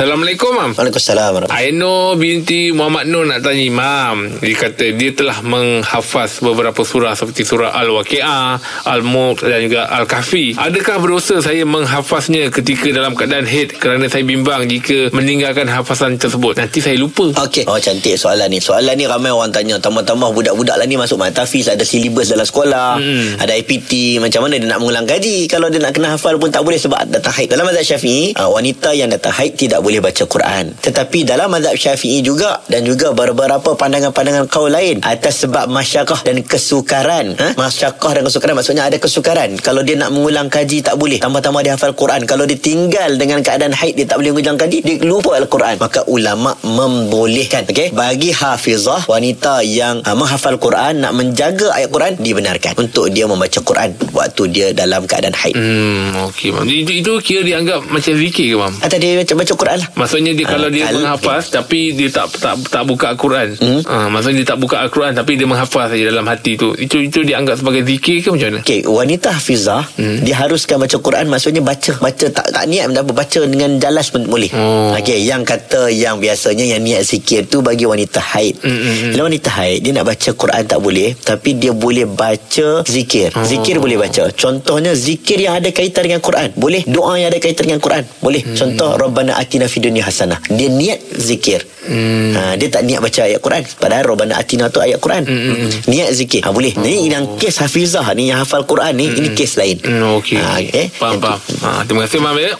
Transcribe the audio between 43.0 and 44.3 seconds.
dengan keadaan haid dia tak boleh